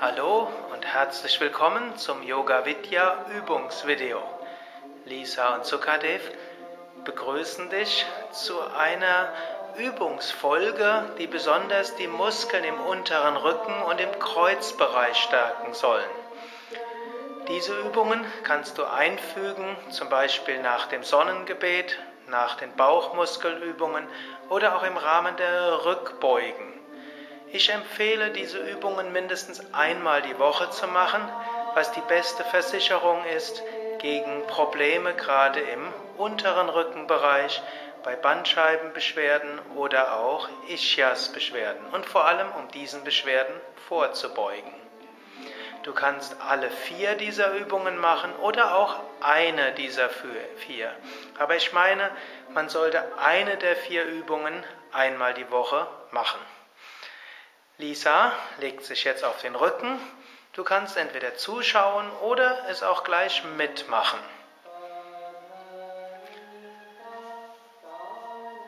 [0.00, 4.22] Hallo und herzlich willkommen zum Yoga Vidya Übungsvideo.
[5.06, 6.22] Lisa und Sukadev
[7.04, 9.32] begrüßen dich zu einer
[9.76, 16.10] Übungsfolge, die besonders die Muskeln im unteren Rücken und im Kreuzbereich stärken sollen.
[17.48, 24.06] Diese Übungen kannst du einfügen, zum Beispiel nach dem Sonnengebet, nach den Bauchmuskelübungen
[24.48, 26.78] oder auch im Rahmen der Rückbeugen.
[27.50, 31.22] Ich empfehle diese Übungen mindestens einmal die Woche zu machen,
[31.74, 33.62] was die beste Versicherung ist
[33.98, 37.62] gegen Probleme gerade im unteren Rückenbereich,
[38.04, 43.54] bei Bandscheibenbeschwerden oder auch Ischiasbeschwerden und vor allem um diesen Beschwerden
[43.88, 44.72] vorzubeugen.
[45.82, 50.92] Du kannst alle vier dieser Übungen machen oder auch eine dieser vier.
[51.38, 52.10] Aber ich meine,
[52.52, 56.40] man sollte eine der vier Übungen einmal die Woche machen.
[57.78, 60.00] Lisa legt sich jetzt auf den Rücken.
[60.52, 64.18] Du kannst entweder zuschauen oder es auch gleich mitmachen.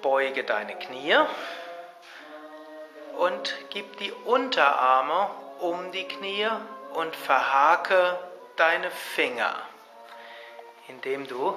[0.00, 1.18] Beuge deine Knie
[3.18, 5.28] und gib die Unterarme
[5.60, 6.48] um die Knie
[6.94, 8.18] und verhake
[8.56, 9.54] deine Finger.
[10.88, 11.54] Indem du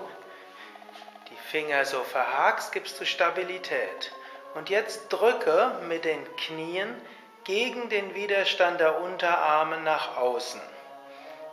[1.30, 4.12] die Finger so verhakst, gibst du Stabilität.
[4.54, 7.00] Und jetzt drücke mit den Knien
[7.48, 10.60] gegen den Widerstand der Unterarme nach außen.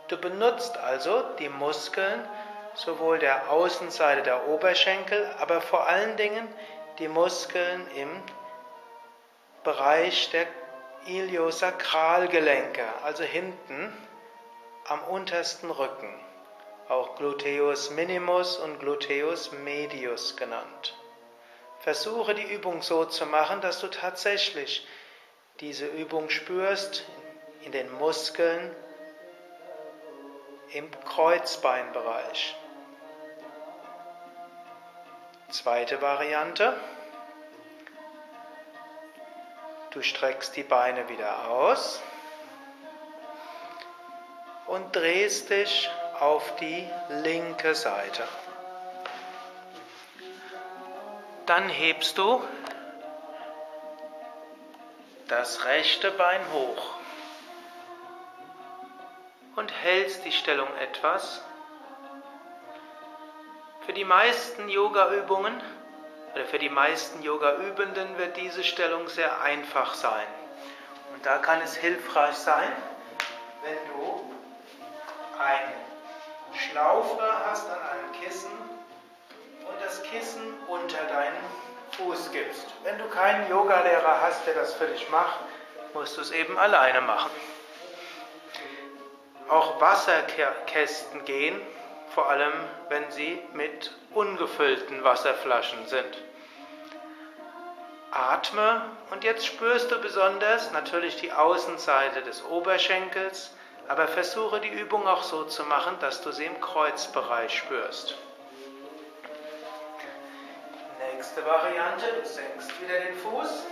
[0.09, 2.21] Du benutzt also die Muskeln
[2.73, 6.53] sowohl der Außenseite der Oberschenkel, aber vor allen Dingen
[6.99, 8.09] die Muskeln im
[9.63, 10.45] Bereich der
[11.05, 13.95] Iliosakralgelenke, also hinten
[14.89, 16.13] am untersten Rücken,
[16.89, 20.97] auch Gluteus minimus und Gluteus medius genannt.
[21.79, 24.85] Versuche die Übung so zu machen, dass du tatsächlich
[25.59, 27.05] diese Übung spürst
[27.63, 28.75] in den Muskeln
[30.73, 32.55] im Kreuzbeinbereich.
[35.49, 36.75] Zweite Variante.
[39.91, 42.01] Du streckst die Beine wieder aus
[44.67, 48.27] und drehst dich auf die linke Seite.
[51.45, 52.43] Dann hebst du
[55.27, 56.93] das rechte Bein hoch
[59.55, 61.41] und hältst die Stellung etwas.
[63.85, 65.61] Für die meisten Yoga-Übungen
[66.33, 70.27] oder für die meisten Yoga-Übenden wird diese Stellung sehr einfach sein.
[71.13, 72.71] Und da kann es hilfreich sein,
[73.63, 74.35] wenn du
[75.39, 75.73] ein
[76.53, 81.35] Schlaufe hast an einem Kissen und das Kissen unter deinen
[81.97, 82.65] Fuß gibst.
[82.83, 85.39] Wenn du keinen Yogalehrer hast, der das für dich macht,
[85.93, 87.31] musst du es eben alleine machen.
[89.49, 91.61] Auch Wasserkästen gehen,
[92.13, 92.53] vor allem
[92.89, 96.17] wenn sie mit ungefüllten Wasserflaschen sind.
[98.11, 98.81] Atme
[99.11, 103.51] und jetzt spürst du besonders natürlich die Außenseite des Oberschenkels,
[103.87, 108.15] aber versuche die Übung auch so zu machen, dass du sie im Kreuzbereich spürst.
[111.15, 113.63] Nächste Variante, du senkst wieder den Fuß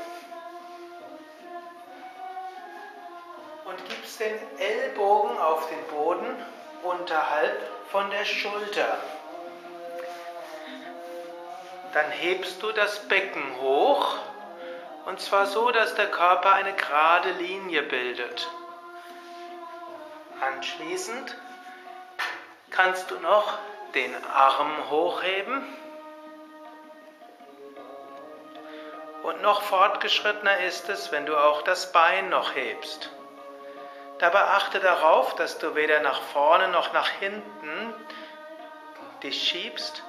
[3.66, 6.38] und gibst den Ellbogen auf den Boden
[6.84, 7.62] unterhalb
[7.92, 8.98] von der Schulter.
[11.92, 14.16] Dann hebst du das Becken hoch
[15.06, 18.50] und zwar so, dass der Körper eine gerade Linie bildet.
[20.40, 21.36] Anschließend
[22.70, 23.58] kannst du noch
[23.94, 25.83] den Arm hochheben
[29.24, 33.10] Und noch fortgeschrittener ist es, wenn du auch das Bein noch hebst.
[34.20, 37.94] Dabei achte darauf, dass du weder nach vorne noch nach hinten
[39.24, 40.04] dich schiebst.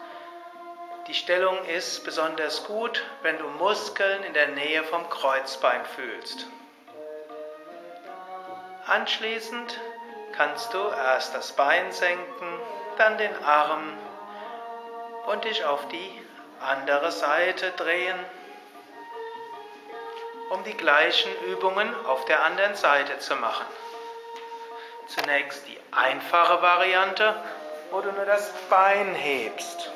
[1.07, 6.47] Die Stellung ist besonders gut, wenn du Muskeln in der Nähe vom Kreuzbein fühlst.
[8.87, 9.81] Anschließend
[10.33, 12.61] kannst du erst das Bein senken,
[12.99, 13.97] dann den Arm
[15.27, 16.23] und dich auf die
[16.61, 18.19] andere Seite drehen
[20.55, 23.67] um die gleichen Übungen auf der anderen Seite zu machen.
[25.09, 27.35] Zunächst die einfache Variante,
[27.91, 29.91] wo du nur das Bein hebst.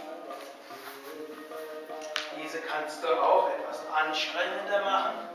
[2.43, 5.29] Diese kannst du auch etwas anstrengender machen,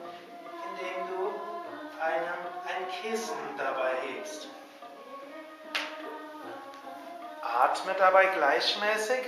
[0.70, 1.34] indem du
[2.02, 2.28] einen,
[2.68, 4.48] ein Kissen dabei hebst.
[7.42, 9.25] Atme dabei gleichmäßig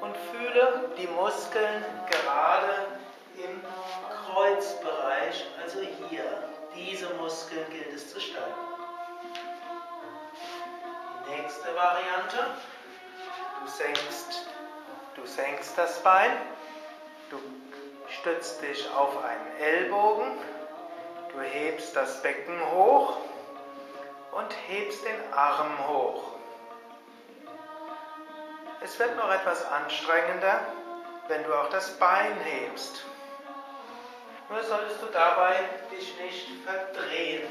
[0.00, 2.86] und fühle die Muskeln gerade
[3.36, 3.62] im
[4.32, 6.24] Kreuzbereich, also hier.
[6.74, 8.54] diese Muskeln gilt es zu stärken.
[11.26, 12.38] Die nächste Variante.
[13.60, 14.46] Du senkst,
[15.14, 16.30] du senkst das Bein,
[17.30, 17.38] du
[18.08, 20.32] stützt dich auf einen Ellbogen,
[21.32, 23.18] du hebst das Becken hoch
[24.32, 26.22] und hebst den Arm hoch.
[28.80, 30.60] Es wird noch etwas anstrengender,
[31.28, 33.04] wenn du auch das Bein hebst.
[34.48, 35.56] Nur solltest du dabei
[35.90, 37.42] dich nicht verdrehen.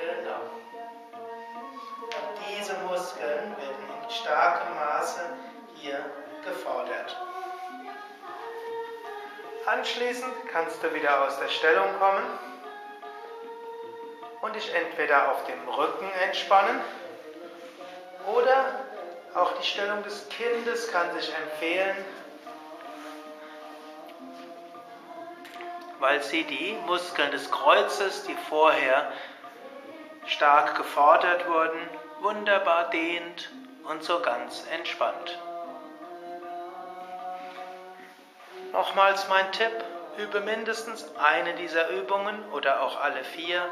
[0.00, 0.40] genau.
[2.48, 5.20] Diese Muskeln werden in starkem Maße
[5.74, 6.04] hier
[6.44, 7.16] gefordert.
[9.66, 12.24] Anschließend kannst du wieder aus der Stellung kommen
[14.40, 16.80] und dich entweder auf dem Rücken entspannen
[18.26, 18.80] oder
[19.34, 21.96] auch die Stellung des Kindes kann sich empfehlen,
[26.00, 29.12] weil sie die Muskeln des Kreuzes, die vorher
[30.26, 31.80] stark gefordert wurden,
[32.20, 33.50] wunderbar dehnt
[33.84, 35.38] und so ganz entspannt.
[38.72, 39.72] Nochmals mein Tipp,
[40.18, 43.62] übe mindestens eine dieser Übungen oder auch alle vier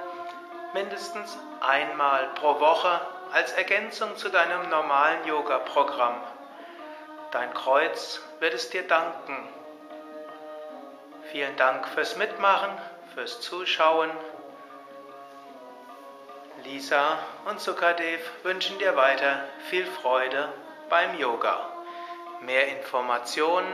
[0.72, 3.00] mindestens einmal pro Woche
[3.32, 6.20] als Ergänzung zu deinem normalen Yoga-Programm.
[7.30, 9.36] Dein Kreuz wird es dir danken.
[11.36, 12.70] Vielen Dank fürs Mitmachen,
[13.12, 14.10] fürs Zuschauen.
[16.64, 20.50] Lisa und Sukadev wünschen dir weiter viel Freude
[20.88, 21.60] beim Yoga.
[22.40, 23.70] Mehr Informationen